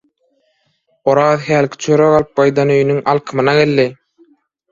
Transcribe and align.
Oraz 1.11 1.49
hälki 1.49 1.79
çörek 1.85 2.15
alyp 2.21 2.33
gaýdan 2.41 2.73
öýüniň 2.77 3.03
alkymyna 3.13 3.57
geldi. 3.61 3.85